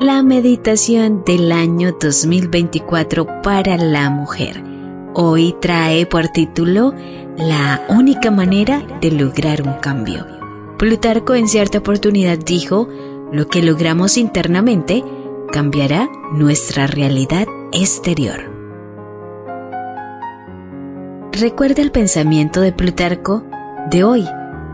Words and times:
la 0.00 0.22
meditación 0.22 1.24
del 1.24 1.52
año 1.52 1.92
2024 1.92 3.42
para 3.42 3.76
la 3.76 4.10
mujer. 4.10 4.62
Hoy 5.14 5.54
trae 5.60 6.06
por 6.06 6.28
título 6.28 6.92
La 7.36 7.84
única 7.88 8.30
manera 8.30 8.82
de 9.00 9.12
lograr 9.12 9.62
un 9.62 9.74
cambio. 9.74 10.26
Plutarco 10.78 11.34
en 11.34 11.48
cierta 11.48 11.78
oportunidad 11.78 12.38
dijo, 12.38 12.88
lo 13.32 13.46
que 13.46 13.62
logramos 13.62 14.18
internamente 14.18 15.04
cambiará 15.52 16.10
nuestra 16.32 16.86
realidad 16.86 17.46
exterior. 17.72 18.50
Recuerda 21.32 21.82
el 21.82 21.92
pensamiento 21.92 22.60
de 22.60 22.72
Plutarco 22.72 23.44
de 23.90 24.04
hoy. 24.04 24.24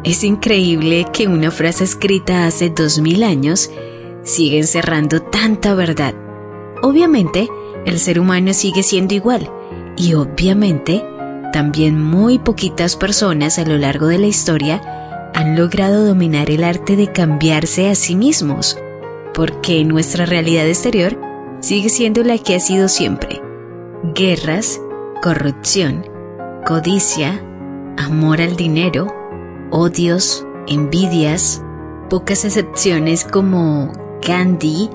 Es 0.02 0.24
increíble 0.24 1.06
que 1.12 1.28
una 1.28 1.50
frase 1.50 1.84
escrita 1.84 2.46
hace 2.46 2.70
dos 2.70 3.00
mil 3.00 3.22
años 3.22 3.70
siga 4.22 4.56
encerrando 4.56 5.22
tanta 5.22 5.74
verdad. 5.74 6.14
Obviamente, 6.82 7.48
el 7.86 7.98
ser 7.98 8.20
humano 8.20 8.52
sigue 8.52 8.82
siendo 8.82 9.14
igual 9.14 9.50
y 9.96 10.14
obviamente 10.14 11.04
también 11.52 12.00
muy 12.00 12.38
poquitas 12.38 12.96
personas 12.96 13.58
a 13.58 13.64
lo 13.64 13.76
largo 13.76 14.06
de 14.06 14.18
la 14.18 14.26
historia 14.26 14.80
han 15.34 15.56
logrado 15.56 16.04
dominar 16.04 16.50
el 16.50 16.64
arte 16.64 16.96
de 16.96 17.10
cambiarse 17.12 17.88
a 17.88 17.94
sí 17.94 18.14
mismos, 18.14 18.78
porque 19.34 19.84
nuestra 19.84 20.26
realidad 20.26 20.66
exterior 20.66 21.18
sigue 21.60 21.88
siendo 21.88 22.22
la 22.22 22.38
que 22.38 22.56
ha 22.56 22.60
sido 22.60 22.88
siempre. 22.88 23.40
Guerras, 24.14 24.80
corrupción, 25.22 26.06
codicia, 26.66 27.42
amor 27.96 28.40
al 28.40 28.56
dinero, 28.56 29.06
odios, 29.70 30.46
envidias, 30.66 31.62
pocas 32.08 32.44
excepciones 32.44 33.24
como 33.24 33.92
Gandhi, 34.26 34.88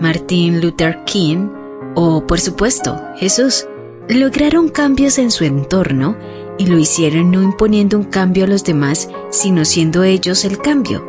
Martin 0.00 0.60
Luther 0.60 1.04
King 1.04 1.48
o, 1.94 2.26
por 2.26 2.40
supuesto, 2.40 3.00
Jesús, 3.16 3.66
lograron 4.08 4.68
cambios 4.68 5.18
en 5.18 5.30
su 5.30 5.44
entorno 5.44 6.16
y 6.58 6.66
lo 6.66 6.78
hicieron 6.78 7.30
no 7.30 7.42
imponiendo 7.42 7.98
un 7.98 8.04
cambio 8.04 8.44
a 8.44 8.48
los 8.48 8.64
demás, 8.64 9.10
sino 9.30 9.64
siendo 9.64 10.02
ellos 10.04 10.44
el 10.44 10.58
cambio, 10.58 11.04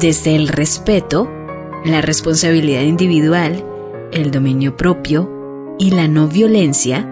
desde 0.00 0.34
el 0.34 0.48
respeto, 0.48 1.30
la 1.84 2.00
responsabilidad 2.00 2.82
individual, 2.82 3.64
el 4.12 4.30
dominio 4.30 4.76
propio 4.76 5.30
y 5.78 5.90
la 5.90 6.08
no 6.08 6.28
violencia, 6.28 7.08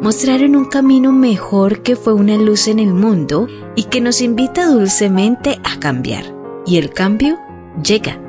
mostraron 0.00 0.56
un 0.56 0.66
camino 0.66 1.12
mejor 1.12 1.82
que 1.82 1.96
fue 1.96 2.12
una 2.12 2.36
luz 2.36 2.68
en 2.68 2.78
el 2.78 2.92
mundo 2.92 3.48
y 3.76 3.84
que 3.84 4.00
nos 4.00 4.20
invita 4.20 4.66
dulcemente 4.66 5.58
a 5.64 5.78
cambiar. 5.78 6.24
Y 6.66 6.76
el 6.76 6.90
cambio 6.90 7.38
llega, 7.82 8.20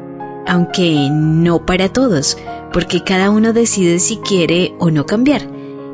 aunque 0.48 1.10
no 1.12 1.66
para 1.66 1.90
todos, 1.90 2.38
porque 2.72 3.04
cada 3.04 3.30
uno 3.30 3.54
decide 3.54 4.00
si 4.00 4.18
quiere 4.18 4.76
o 4.80 4.92
no 4.92 5.06
cambiar. 5.06 5.48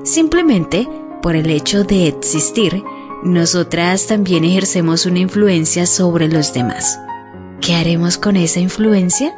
Simplemente, 0.03 0.87
por 1.21 1.35
el 1.35 1.49
hecho 1.49 1.83
de 1.83 2.07
existir, 2.07 2.83
nosotras 3.23 4.07
también 4.07 4.45
ejercemos 4.45 5.05
una 5.05 5.19
influencia 5.19 5.85
sobre 5.85 6.27
los 6.29 6.53
demás. 6.53 6.99
¿Qué 7.61 7.75
haremos 7.75 8.17
con 8.17 8.37
esa 8.37 8.61
influencia? 8.61 9.35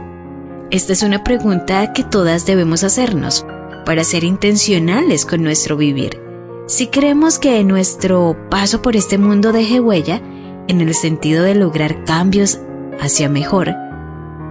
Esta 0.70 0.94
es 0.94 1.02
una 1.02 1.24
pregunta 1.24 1.92
que 1.94 2.04
todas 2.04 2.46
debemos 2.46 2.84
hacernos 2.84 3.46
para 3.86 4.04
ser 4.04 4.24
intencionales 4.24 5.26
con 5.26 5.44
nuestro 5.44 5.76
vivir. 5.76 6.22
Si 6.68 6.88
creemos 6.88 7.40
que 7.40 7.64
nuestro 7.64 8.38
paso 8.50 8.82
por 8.82 8.96
este 8.96 9.18
mundo 9.18 9.52
deje 9.52 9.80
huella, 9.80 10.22
en 10.68 10.80
el 10.80 10.94
sentido 10.94 11.44
de 11.44 11.56
lograr 11.56 12.06
cambios 12.06 12.60
hacia 13.02 13.28
mejor, 13.28 13.76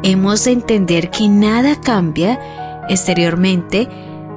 hemos 0.03 0.44
de 0.44 0.53
entender 0.53 1.11
que 1.11 1.28
nada 1.28 1.81
cambia 1.81 2.84
exteriormente 2.88 3.88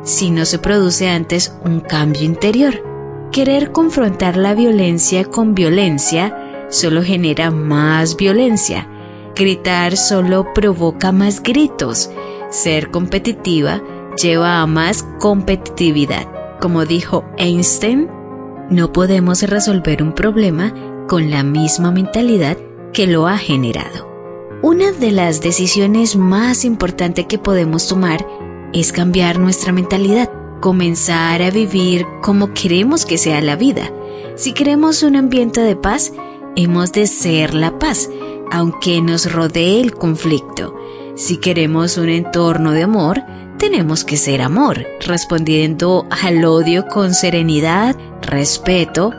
si 0.04 0.32
no 0.32 0.46
se 0.46 0.60
produce 0.60 1.10
antes 1.10 1.58
un 1.64 1.80
cambio 1.80 2.24
interior. 2.24 2.84
Querer 3.32 3.72
confrontar 3.72 4.38
la 4.38 4.54
violencia 4.54 5.26
con 5.26 5.56
violencia 5.56 6.68
solo 6.70 7.02
genera 7.04 7.52
más 7.52 8.16
violencia. 8.16 8.88
Gritar 9.36 9.98
solo 9.98 10.54
provoca 10.54 11.12
más 11.12 11.42
gritos. 11.42 12.12
Ser 12.50 12.92
competitiva 12.92 13.82
lleva 14.22 14.62
a 14.62 14.68
más 14.68 15.04
competitividad. 15.20 16.28
Como 16.60 16.86
dijo 16.86 17.26
Einstein, 17.38 18.08
no 18.70 18.92
podemos 18.94 19.42
resolver 19.42 20.04
un 20.04 20.14
problema 20.14 20.74
con 21.08 21.32
la 21.32 21.44
misma 21.44 21.92
mentalidad 21.92 22.58
que 22.94 23.08
lo 23.08 23.28
ha 23.28 23.38
generado. 23.38 24.13
Una 24.64 24.94
de 24.94 25.12
las 25.12 25.42
decisiones 25.42 26.16
más 26.16 26.64
importantes 26.64 27.26
que 27.26 27.38
podemos 27.38 27.86
tomar 27.86 28.26
es 28.72 28.94
cambiar 28.94 29.38
nuestra 29.38 29.74
mentalidad, 29.74 30.32
comenzar 30.62 31.42
a 31.42 31.52
vivir 31.52 32.06
como 32.22 32.54
queremos 32.54 33.06
que 33.06 33.18
sea 33.18 33.42
la 33.42 33.58
vida. 33.58 33.92
Si 34.38 34.54
queremos 34.54 35.04
un 35.04 35.18
ambiente 35.18 35.60
de 35.60 35.76
paz, 35.76 36.14
hemos 36.56 36.94
de 36.94 37.08
ser 37.08 37.54
la 37.54 37.78
paz, 37.78 38.10
aunque 38.54 39.02
nos 39.02 39.34
rodee 39.34 39.82
el 39.82 39.96
conflicto. 39.96 40.74
Si 41.16 41.42
queremos 41.42 41.98
un 41.98 42.08
entorno 42.08 42.72
de 42.72 42.84
amor, 42.84 43.22
tenemos 43.60 44.06
que 44.06 44.16
ser 44.16 44.42
amor, 44.42 44.88
respondiendo 45.06 46.08
al 46.10 46.46
odio 46.46 46.88
con 46.88 47.14
serenidad, 47.14 47.98
respeto 48.22 49.12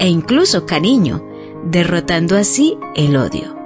e 0.00 0.08
incluso 0.08 0.66
cariño, 0.66 1.24
derrotando 1.64 2.36
así 2.36 2.76
el 2.96 3.16
odio. 3.16 3.57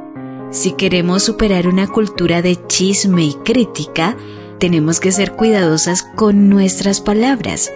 Si 0.53 0.73
queremos 0.73 1.23
superar 1.23 1.67
una 1.67 1.87
cultura 1.87 2.43
de 2.43 2.67
chisme 2.67 3.25
y 3.25 3.33
crítica, 3.33 4.19
tenemos 4.59 5.01
que 5.01 5.11
ser 5.11 5.33
cuidadosas 5.33 6.03
con 6.15 6.51
nuestras 6.51 7.01
palabras, 7.01 7.73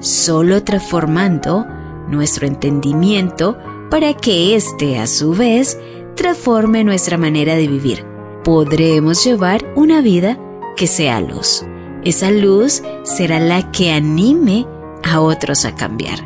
solo 0.00 0.64
transformando 0.64 1.64
nuestro 2.08 2.48
entendimiento 2.48 3.56
para 3.88 4.14
que 4.14 4.56
éste 4.56 4.98
a 4.98 5.06
su 5.06 5.32
vez 5.32 5.78
transforme 6.16 6.82
nuestra 6.82 7.18
manera 7.18 7.54
de 7.54 7.68
vivir. 7.68 8.04
Podremos 8.42 9.24
llevar 9.24 9.64
una 9.76 10.00
vida 10.00 10.40
que 10.76 10.88
sea 10.88 11.20
luz. 11.20 11.64
Esa 12.04 12.32
luz 12.32 12.82
será 13.04 13.38
la 13.38 13.70
que 13.70 13.92
anime 13.92 14.66
a 15.04 15.20
otros 15.20 15.64
a 15.64 15.76
cambiar. 15.76 16.18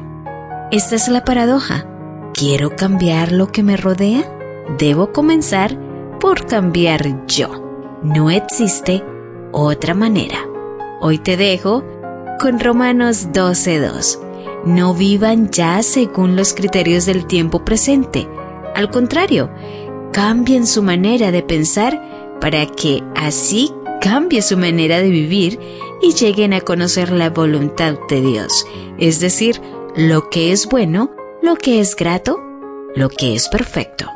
Esta 0.71 0.97
es 0.97 1.09
la 1.09 1.23
paradoja. 1.23 1.87
¿Quiero 2.33 2.75
cambiar 2.77 3.31
lo 3.31 3.53
que 3.53 3.63
me 3.63 3.77
rodea? 3.77 4.36
Debo 4.79 5.13
comenzar 5.13 5.79
por 6.21 6.47
cambiar 6.47 7.27
yo. 7.27 8.01
No 8.03 8.31
existe 8.31 9.03
otra 9.53 9.95
manera. 9.95 10.39
Hoy 11.01 11.19
te 11.19 11.37
dejo 11.37 11.85
con 12.41 12.61
Romanos 12.61 13.29
12.2. 13.33 14.21
No 14.65 14.95
vivan 14.95 15.51
ya 15.51 15.83
según 15.83 16.37
los 16.37 16.53
criterios 16.53 17.07
del 17.07 17.27
tiempo 17.27 17.65
presente. 17.65 18.29
Al 18.75 18.91
contrario, 18.91 19.51
cambien 20.13 20.67
su 20.67 20.83
manera 20.83 21.31
de 21.31 21.43
pensar 21.43 22.03
para 22.41 22.67
que 22.67 23.03
así 23.15 23.73
cambie 24.01 24.43
su 24.43 24.57
manera 24.57 24.99
de 24.99 25.09
vivir 25.09 25.59
y 26.03 26.13
lleguen 26.13 26.53
a 26.53 26.61
conocer 26.61 27.11
la 27.11 27.31
voluntad 27.31 27.99
de 28.09 28.21
Dios, 28.21 28.67
es 28.99 29.21
decir, 29.21 29.61
lo 29.95 30.29
que 30.29 30.53
es 30.53 30.67
bueno, 30.67 31.11
lo 31.43 31.57
que 31.57 31.81
es 31.81 31.97
grato, 31.97 32.39
lo 32.95 33.09
que 33.09 33.35
es 33.35 33.49
perfecto. 33.49 34.16